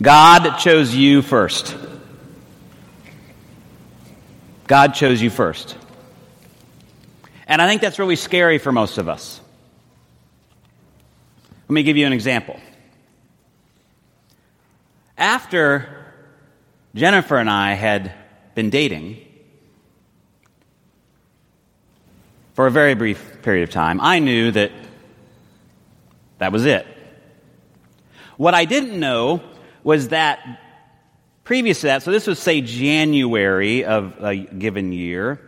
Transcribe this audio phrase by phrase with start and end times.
[0.00, 1.76] God chose you first.
[4.66, 5.76] God chose you first.
[7.46, 9.40] And I think that's really scary for most of us.
[11.68, 12.58] Let me give you an example.
[15.16, 15.88] After
[16.94, 18.12] Jennifer and I had
[18.56, 19.24] been dating
[22.54, 24.72] for a very brief period of time, I knew that
[26.38, 26.84] that was it.
[28.36, 29.40] What I didn't know
[29.84, 30.60] was that
[31.44, 35.40] previous to that, so this was, say, January of a given year.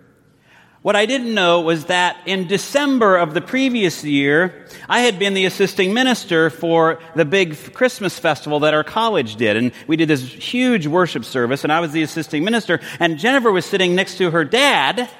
[0.82, 5.34] What I didn't know was that in December of the previous year, I had been
[5.34, 9.56] the assisting minister for the big Christmas festival that our college did.
[9.56, 12.78] And we did this huge worship service, and I was the assisting minister.
[13.00, 15.10] And Jennifer was sitting next to her dad,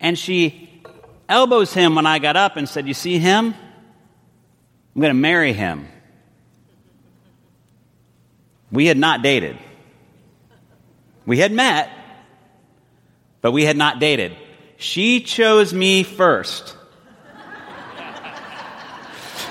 [0.00, 0.82] and she
[1.28, 3.54] elbows him when I got up and said, You see him?
[4.94, 5.88] I'm going to marry him.
[8.70, 9.58] We had not dated.
[11.26, 11.90] We had met,
[13.40, 14.36] but we had not dated.
[14.76, 16.76] She chose me first.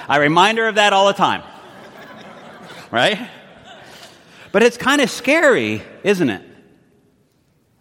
[0.10, 1.44] I remind her of that all the time.
[2.92, 3.30] Right?
[4.52, 6.42] But it's kind of scary, isn't it?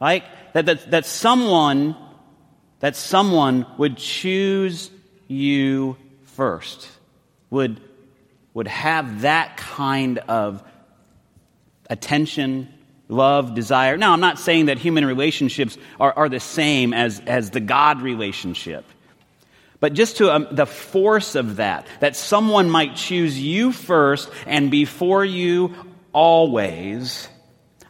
[0.00, 1.96] Like that, that, that someone
[2.80, 4.90] that someone would choose
[5.28, 6.88] you first,
[7.50, 7.80] would,
[8.54, 10.62] would have that kind of
[11.88, 12.68] attention,
[13.08, 13.96] love, desire.
[13.96, 18.02] Now, I'm not saying that human relationships are, are the same as, as the God
[18.02, 18.84] relationship.
[19.78, 24.70] But just to um, the force of that, that someone might choose you first and
[24.70, 25.74] before you
[26.12, 27.28] always,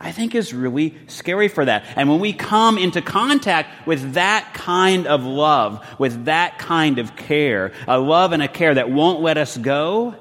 [0.01, 1.85] I think is really scary for that.
[1.95, 7.15] And when we come into contact with that kind of love, with that kind of
[7.15, 10.17] care, a love and a care that won't let us go,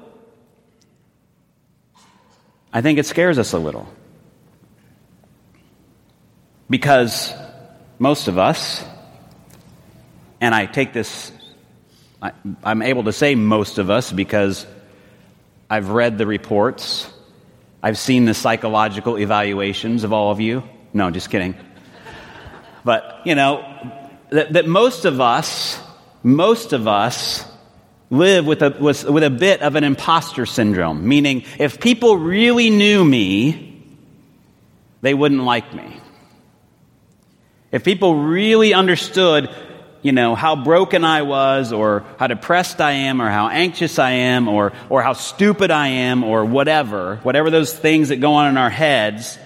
[2.76, 3.88] I think it scares us a little.
[6.68, 7.32] Because
[7.98, 8.84] most of us,
[10.42, 11.32] and I take this,
[12.20, 12.32] I,
[12.62, 14.66] am able to say most of us because
[15.70, 17.10] I've read the reports,
[17.82, 20.62] I've seen the psychological evaluations of all of you.
[20.92, 21.54] No, just kidding.
[22.84, 23.64] But, you know,
[24.28, 25.80] that, that most of us,
[26.22, 27.42] most of us
[28.10, 32.70] live with a, with, with a bit of an imposter syndrome, meaning if people really
[32.70, 33.84] knew me,
[35.02, 36.00] they wouldn't like me.
[37.72, 39.50] If people really understood,
[40.02, 44.12] you know, how broken I was, or how depressed I am, or how anxious I
[44.12, 48.48] am, or, or how stupid I am, or whatever, whatever those things that go on
[48.48, 49.36] in our heads,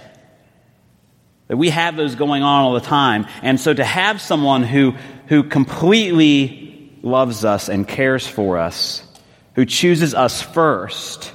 [1.49, 3.27] that we have those going on all the time.
[3.43, 4.93] And so to have someone who,
[5.27, 6.70] who completely
[7.03, 9.03] loves us and cares for us,
[9.55, 11.33] who chooses us first,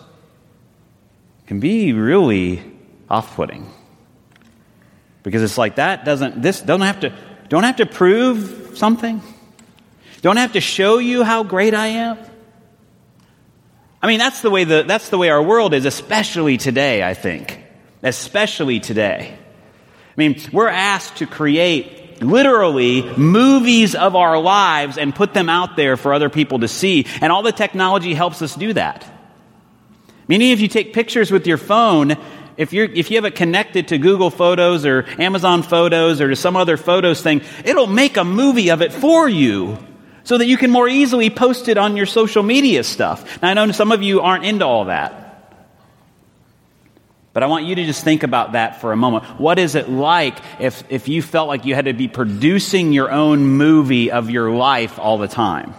[1.48, 2.64] can be really
[3.09, 3.72] off putting.
[5.24, 7.14] Because it's like that doesn't, this don't have to,
[7.50, 9.22] don't have to prove something.
[10.22, 12.18] Don't have to show you how great I am.
[14.02, 17.14] I mean, that's the way the, that's the way our world is, especially today, I
[17.16, 17.59] think.
[18.03, 19.36] Especially today.
[19.36, 25.76] I mean, we're asked to create literally movies of our lives and put them out
[25.76, 27.06] there for other people to see.
[27.22, 29.06] And all the technology helps us do that.
[30.28, 32.16] Meaning, if you take pictures with your phone,
[32.58, 36.36] if, you're, if you have it connected to Google Photos or Amazon Photos or to
[36.36, 39.78] some other photos thing, it'll make a movie of it for you
[40.24, 43.42] so that you can more easily post it on your social media stuff.
[43.42, 45.25] Now, I know some of you aren't into all that.
[47.35, 49.25] But I want you to just think about that for a moment.
[49.41, 53.12] What is it like if, if you felt like you had to be producing your
[53.12, 55.73] own movie of your life all the time?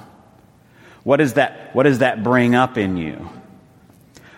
[1.02, 3.30] What, is that, what does that bring up in you?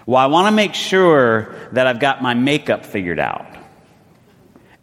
[0.06, 3.52] Well, I want to make sure that I've got my makeup figured out.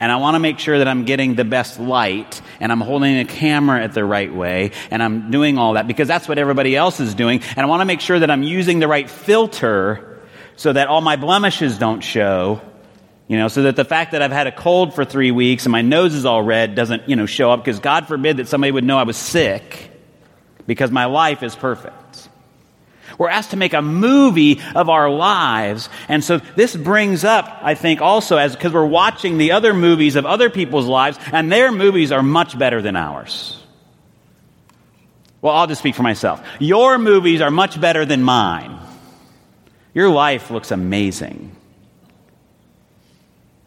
[0.01, 3.17] And I want to make sure that I'm getting the best light and I'm holding
[3.17, 6.75] a camera at the right way and I'm doing all that because that's what everybody
[6.75, 7.43] else is doing.
[7.55, 10.14] And I want to make sure that I'm using the right filter
[10.55, 12.61] so that all my blemishes don't show.
[13.27, 15.71] You know, so that the fact that I've had a cold for three weeks and
[15.71, 18.71] my nose is all red doesn't, you know, show up because God forbid that somebody
[18.71, 19.89] would know I was sick
[20.67, 22.29] because my life is perfect.
[23.17, 25.89] We're asked to make a movie of our lives.
[26.07, 30.15] And so this brings up, I think, also as because we're watching the other movies
[30.15, 33.59] of other people's lives, and their movies are much better than ours.
[35.41, 36.45] Well, I'll just speak for myself.
[36.59, 38.79] Your movies are much better than mine.
[39.95, 41.55] Your life looks amazing.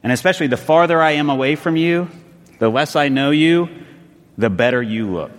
[0.02, 2.08] And especially the farther I am away from you,
[2.58, 3.68] the less I know you,
[4.36, 5.32] the better you look.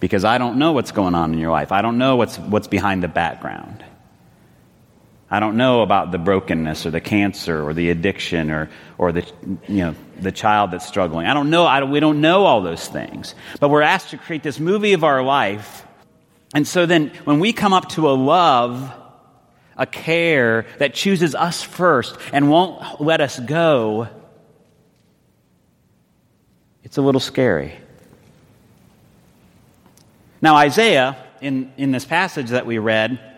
[0.00, 1.72] Because I don't know what's going on in your life.
[1.72, 3.84] I don't know what's, what's behind the background.
[5.28, 9.26] I don't know about the brokenness or the cancer or the addiction or, or the,
[9.66, 11.26] you know, the child that's struggling.
[11.26, 11.64] I don't know.
[11.64, 13.34] I we don't know all those things.
[13.58, 15.86] But we're asked to create this movie of our life.
[16.54, 18.92] And so then when we come up to a love,
[19.76, 24.08] a care that chooses us first and won't let us go,
[26.84, 27.74] it's a little scary.
[30.42, 33.31] Now, Isaiah, in, in this passage that we read,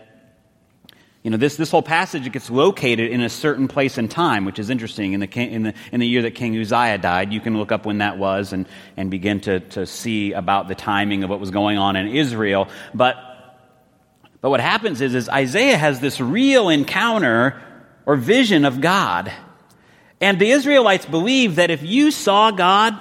[1.25, 4.59] you know, this, this whole passage gets located in a certain place and time, which
[4.59, 5.13] is interesting.
[5.13, 7.83] In the, in the, in the year that King Uzziah died, you can look up
[7.83, 11.49] when that was and, and begin to, to see about the timing of what was
[11.49, 12.67] going on in Israel.
[12.93, 13.17] But,
[14.39, 17.59] but what happens is, is Isaiah has this real encounter
[18.05, 19.31] or vision of God.
[20.21, 22.99] And the Israelites believe that if you saw God,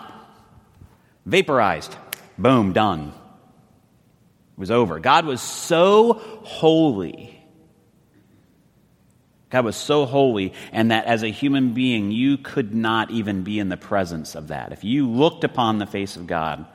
[1.26, 1.94] vaporized,
[2.38, 3.08] boom, done.
[3.08, 4.98] It was over.
[4.98, 7.33] God was so holy
[9.54, 13.60] God was so holy, and that as a human being, you could not even be
[13.60, 14.72] in the presence of that.
[14.72, 16.66] If you looked upon the face of God,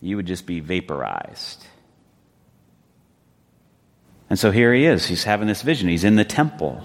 [0.00, 1.62] you would just be vaporized.
[4.30, 5.04] And so here he is.
[5.04, 5.90] He's having this vision.
[5.90, 6.82] He's in the temple.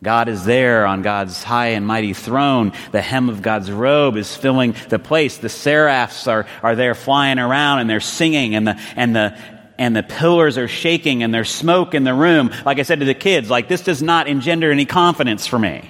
[0.00, 2.74] God is there on God's high and mighty throne.
[2.92, 5.38] The hem of God's robe is filling the place.
[5.38, 9.36] The seraphs are, are there flying around and they're singing and the, and the,
[9.78, 12.50] and the pillars are shaking and there's smoke in the room.
[12.64, 15.88] Like I said to the kids, like this does not engender any confidence for me.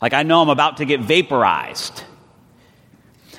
[0.00, 2.02] Like I know I'm about to get vaporized.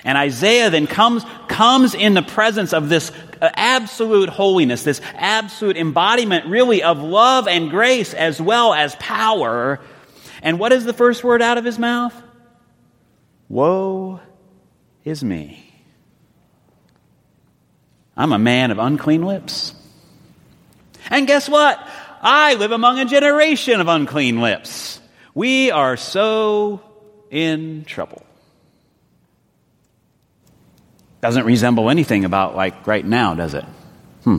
[0.05, 3.11] And Isaiah then comes, comes in the presence of this
[3.41, 9.79] absolute holiness, this absolute embodiment really of love and grace as well as power.
[10.41, 12.13] And what is the first word out of his mouth?
[13.47, 14.19] Woe
[15.05, 15.72] is me.
[18.15, 19.73] I'm a man of unclean lips.
[21.09, 21.79] And guess what?
[22.21, 24.99] I live among a generation of unclean lips.
[25.33, 26.81] We are so
[27.31, 28.23] in trouble.
[31.21, 33.65] Doesn't resemble anything about like right now, does it?
[34.23, 34.37] Hmm.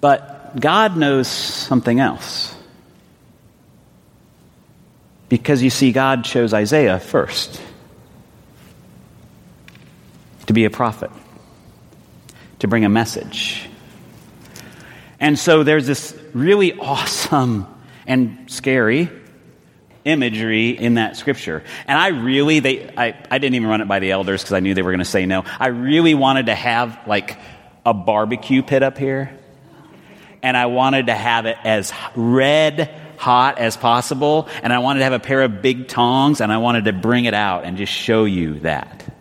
[0.00, 2.54] But God knows something else.
[5.28, 7.60] Because you see, God chose Isaiah first
[10.58, 11.12] be a prophet,
[12.58, 13.68] to bring a message.
[15.20, 17.72] And so there's this really awesome
[18.08, 19.08] and scary
[20.04, 21.62] imagery in that scripture.
[21.86, 24.58] And I really, they, I, I didn't even run it by the elders because I
[24.58, 25.44] knew they were going to say no.
[25.60, 27.38] I really wanted to have like
[27.86, 29.38] a barbecue pit up here.
[30.42, 34.48] And I wanted to have it as red hot as possible.
[34.64, 37.26] And I wanted to have a pair of big tongs and I wanted to bring
[37.26, 39.17] it out and just show you that.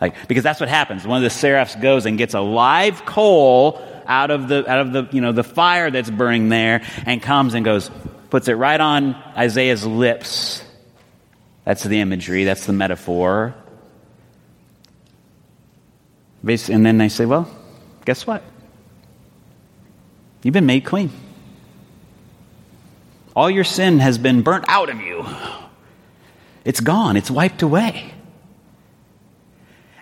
[0.00, 1.06] Like, because that's what happens.
[1.06, 4.92] One of the seraphs goes and gets a live coal out of the, out of
[4.92, 7.90] the, you know, the fire that's burning there and comes and goes,
[8.30, 10.62] puts it right on Isaiah's lips.
[11.64, 12.44] That's the imagery.
[12.44, 13.54] That's the metaphor.
[16.46, 17.50] And then they say, well,
[18.04, 18.42] guess what?
[20.42, 21.10] You've been made clean.
[23.34, 25.26] All your sin has been burnt out of you.
[26.64, 27.16] It's gone.
[27.16, 28.12] It's wiped away.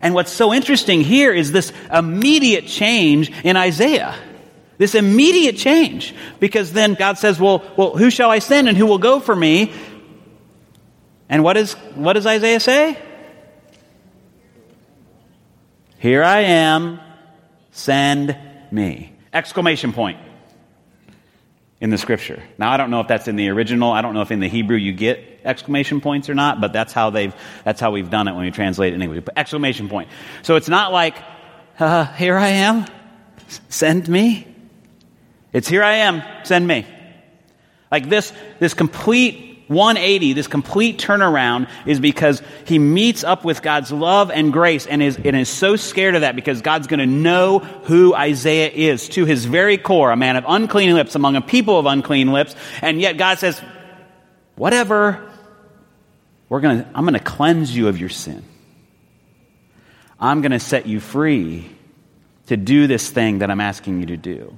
[0.05, 4.15] And what's so interesting here is this immediate change in Isaiah.
[4.77, 6.15] This immediate change.
[6.39, 9.35] Because then God says, well, well, who shall I send and who will go for
[9.35, 9.73] me?
[11.31, 12.99] And what, is, what does Isaiah say?
[15.99, 17.01] Here I am,
[17.73, 18.37] send
[18.71, 19.15] me.
[19.33, 20.19] Exclamation point
[21.85, 22.43] in the scripture.
[22.57, 23.93] Now, I don't know if that's in the original.
[23.93, 26.95] I don't know if in the Hebrew you get exclamation points or not, but that's
[26.95, 29.23] how they've, that's how we've done it when we translate it in English.
[29.23, 30.09] But exclamation point.
[30.45, 31.19] So it's not like,
[31.79, 32.87] uh, here I am,
[33.69, 34.49] send me.
[35.53, 36.87] It's here I am, send me.
[37.91, 43.93] Like this, this complete 180, this complete turnaround, is because he meets up with God's
[43.93, 47.07] love and grace and is, and is so scared of that because God's going to
[47.07, 51.43] know who Isaiah is to his very core, a man of unclean lips among a
[51.43, 52.55] people of unclean lips.
[52.81, 53.61] And yet God says,
[54.57, 55.31] whatever,
[56.49, 58.45] we're going to, I'm going to cleanse you of your sin.
[60.19, 61.69] I'm going to set you free
[62.47, 64.57] to do this thing that I'm asking you to do.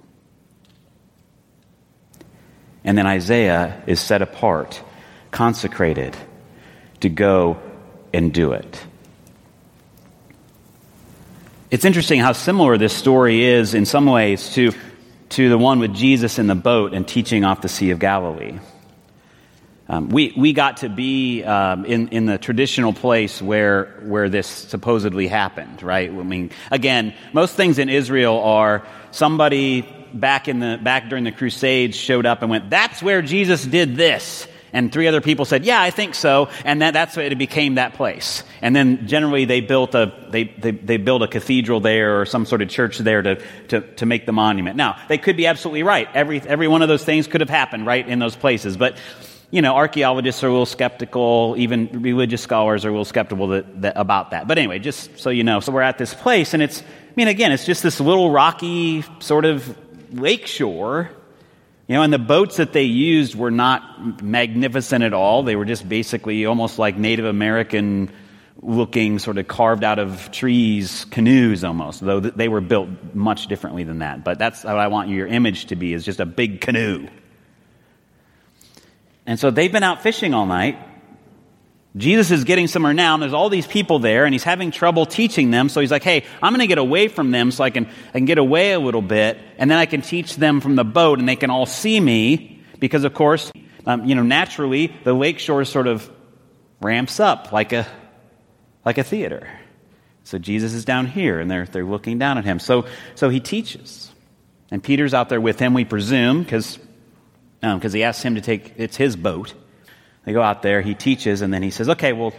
[2.85, 4.80] And then Isaiah is set apart
[5.37, 6.16] consecrated
[7.00, 7.59] to go
[8.14, 8.83] and do it.
[11.71, 14.73] It's interesting how similar this story is in some ways to,
[15.31, 18.59] to the one with Jesus in the boat and teaching off the Sea of Galilee.
[19.90, 24.47] Um, we, we got to be um, in, in the traditional place where, where this
[24.47, 26.09] supposedly happened, right?
[26.09, 29.83] I mean, again, most things in Israel are somebody
[30.14, 33.97] back, in the, back during the Crusades showed up and went, That's where Jesus did
[33.97, 34.49] this.
[34.73, 36.49] And three other people said, Yeah, I think so.
[36.64, 38.42] And that, that's what it became that place.
[38.62, 42.46] And then generally they built a, they, they, they built a cathedral there or some
[42.46, 44.76] sort of church there to, to, to make the monument.
[44.76, 46.08] Now, they could be absolutely right.
[46.14, 48.76] Every, every one of those things could have happened, right, in those places.
[48.76, 48.96] But
[49.50, 53.82] you know, archaeologists are a little skeptical, even religious scholars are a little skeptical that,
[53.82, 54.49] that, about that.
[54.49, 57.28] But anyway, just so you know, so we're at this place, and it's, I mean,
[57.28, 59.76] again, it's just this little rocky sort of
[60.12, 61.11] lakeshore.
[61.88, 65.45] You know, and the boats that they used were not magnificent at all.
[65.45, 68.11] They were just basically almost like Native American
[68.61, 73.85] looking, sort of carved out of trees canoes almost, though they were built much differently
[73.85, 74.25] than that.
[74.25, 77.07] But that's how I want your image to be, is just a big canoe.
[79.25, 80.78] And so they've been out fishing all night.
[81.96, 85.06] Jesus is getting somewhere now, and there's all these people there, and he's having trouble
[85.06, 85.68] teaching them.
[85.70, 88.12] So he's like, hey, I'm going to get away from them so I can, I
[88.12, 91.18] can get away a little bit, and then I can teach them from the boat,
[91.18, 92.62] and they can all see me.
[92.78, 93.50] Because, of course,
[93.86, 96.10] um, you know, naturally, the lakeshore sort of
[96.82, 97.86] ramps up like a,
[98.84, 99.48] like a theater.
[100.24, 102.58] So Jesus is down here, and they're, they're looking down at him.
[102.58, 104.12] So, so he teaches.
[104.70, 106.78] And Peter's out there with him, we presume, because
[107.62, 109.54] um, he asks him to take, it's his boat.
[110.26, 112.35] They go out there, he teaches, and then he says, okay, well,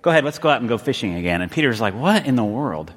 [0.00, 1.42] go ahead, let's go out and go fishing again.
[1.42, 2.90] And Peter's like, what in the world?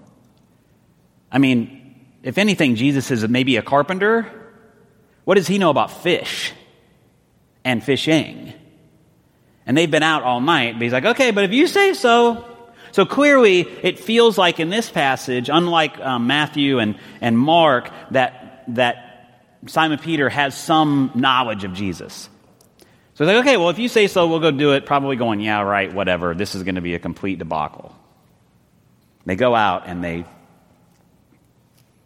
[1.30, 4.32] I mean, if anything, Jesus is maybe a carpenter.
[5.26, 6.54] What does he know about fish
[7.66, 8.54] and fishing?
[9.66, 12.46] And they've been out all night, but he's like, okay, but if you say so.
[12.94, 18.64] So clearly, it feels like in this passage, unlike um, Matthew and, and Mark, that,
[18.70, 22.30] that Simon Peter has some knowledge of Jesus.
[23.20, 24.86] So he's like, okay, well, if you say so, we'll go do it.
[24.86, 26.34] Probably going, yeah, right, whatever.
[26.34, 27.94] This is going to be a complete debacle.
[29.26, 30.24] They go out and they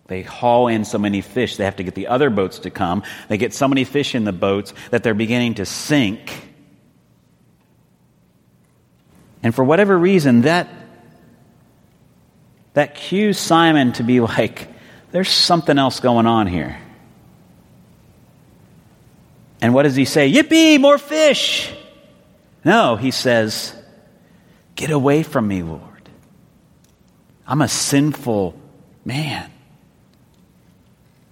[0.07, 1.55] they haul in so many fish.
[1.57, 3.03] They have to get the other boats to come.
[3.27, 6.33] They get so many fish in the boats that they're beginning to sink.
[9.43, 10.67] And for whatever reason, that
[12.73, 14.67] that cues Simon to be like,
[15.11, 16.82] there's something else going on here.
[19.63, 20.29] And what does he say?
[20.29, 21.73] Yippee, more fish!
[22.65, 23.73] No, he says,
[24.75, 26.09] Get away from me, Lord.
[27.47, 28.59] I'm a sinful
[29.05, 29.49] man.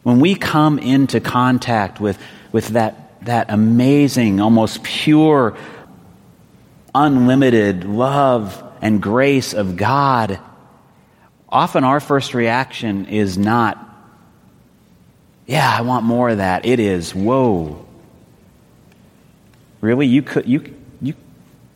[0.04, 2.18] When we come into contact with,
[2.54, 5.58] with that, that amazing, almost pure,
[6.96, 10.40] unlimited love and grace of God,
[11.50, 13.78] often our first reaction is not,
[15.46, 16.66] yeah, I want more of that.
[16.66, 17.86] It is, whoa,
[19.82, 20.06] Really?
[20.06, 21.16] You could, you, you,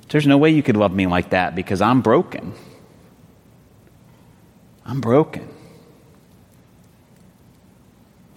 [0.09, 2.53] there's no way you could love me like that because I'm broken.
[4.85, 5.49] I'm broken.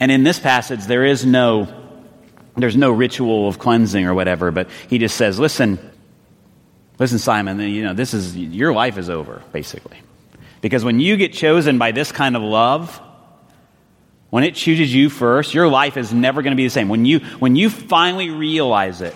[0.00, 1.68] And in this passage, there is no,
[2.56, 5.78] there's no ritual of cleansing or whatever, but he just says, listen,
[6.98, 9.98] listen, Simon, you know, this is, your life is over, basically.
[10.60, 13.00] Because when you get chosen by this kind of love,
[14.30, 16.88] when it chooses you first, your life is never going to be the same.
[16.88, 19.14] When you, when you finally realize it,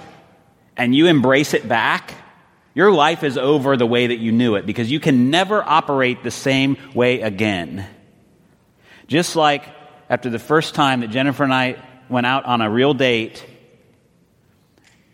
[0.76, 2.14] and you embrace it back,
[2.75, 6.23] your life is over the way that you knew it because you can never operate
[6.23, 7.87] the same way again.
[9.07, 9.64] Just like
[10.09, 11.76] after the first time that Jennifer and I
[12.09, 13.45] went out on a real date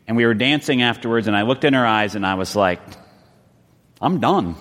[0.07, 2.81] and we were dancing afterwards, and I looked in her eyes and I was like,
[4.01, 4.55] I'm done.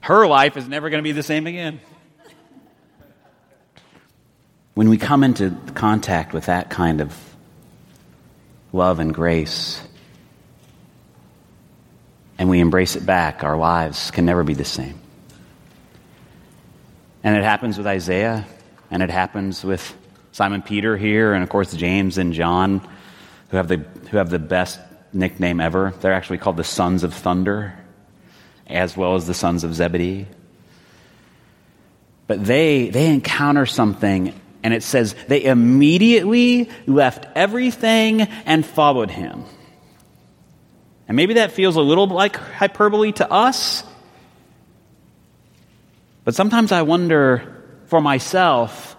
[0.00, 1.80] Her life is never going to be the same again.
[4.74, 7.16] When we come into contact with that kind of
[8.72, 9.82] love and grace,
[12.38, 14.98] and we embrace it back, our lives can never be the same.
[17.22, 18.46] And it happens with Isaiah,
[18.90, 19.96] and it happens with
[20.32, 22.86] Simon Peter here, and of course James and John,
[23.50, 23.76] who have the,
[24.10, 24.80] who have the best
[25.12, 25.92] nickname ever.
[26.00, 27.78] They're actually called the sons of thunder,
[28.66, 30.26] as well as the sons of Zebedee.
[32.26, 39.44] But they, they encounter something and it says, they immediately left everything and followed him.
[41.08, 43.84] And maybe that feels a little like hyperbole to us.
[46.24, 48.96] But sometimes I wonder for myself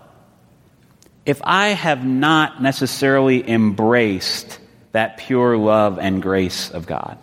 [1.25, 4.59] if I have not necessarily embraced
[4.91, 7.17] that pure love and grace of God.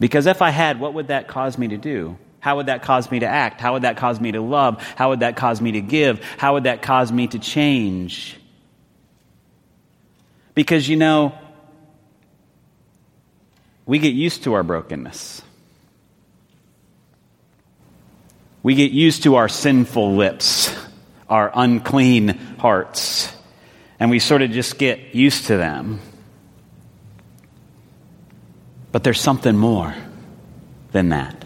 [0.00, 2.16] Because if I had, what would that cause me to do?
[2.40, 3.60] How would that cause me to act?
[3.60, 4.82] How would that cause me to love?
[4.96, 6.24] How would that cause me to give?
[6.38, 8.36] How would that cause me to change?
[10.54, 11.38] Because, you know,
[13.86, 15.42] we get used to our brokenness.
[18.62, 20.74] We get used to our sinful lips,
[21.28, 22.28] our unclean
[22.58, 23.32] hearts,
[23.98, 26.00] and we sort of just get used to them.
[28.92, 29.94] But there's something more
[30.92, 31.44] than that.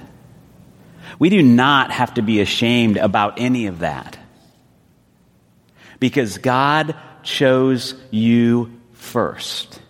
[1.18, 4.18] We do not have to be ashamed about any of that.
[6.00, 9.80] Because God chose you first.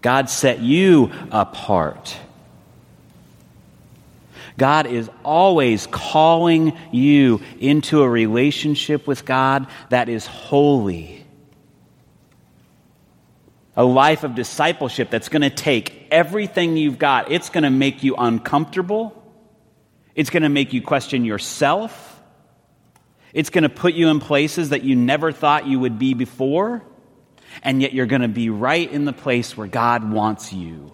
[0.00, 2.16] God set you apart.
[4.56, 11.24] God is always calling you into a relationship with God that is holy.
[13.76, 17.30] A life of discipleship that's going to take everything you've got.
[17.30, 19.14] It's going to make you uncomfortable.
[20.14, 22.20] It's going to make you question yourself.
[23.32, 26.82] It's going to put you in places that you never thought you would be before.
[27.62, 30.92] And yet you're going to be right in the place where God wants you.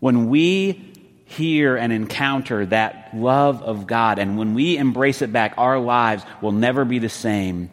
[0.00, 0.92] When we
[1.32, 4.18] hear and encounter that love of God.
[4.18, 7.70] And when we embrace it back, our lives will never be the same.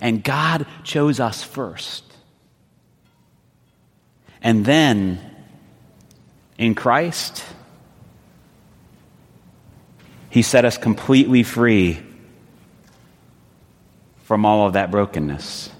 [0.00, 2.04] And God chose us first.
[4.42, 5.20] And then,
[6.56, 7.44] in Christ,
[10.30, 12.00] He set us completely free
[14.24, 15.70] from all of that brokenness,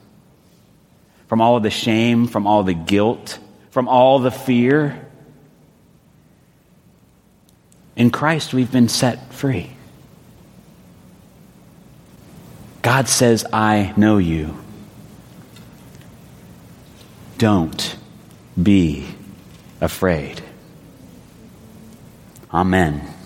[1.28, 3.38] from all of the shame, from all the guilt,
[3.70, 5.06] from all the fear.
[7.96, 9.70] In Christ, we've been set free.
[12.82, 14.56] God says, I know you.
[17.38, 17.96] Don't
[18.60, 19.06] be
[19.80, 20.42] afraid.
[22.52, 23.19] Amen.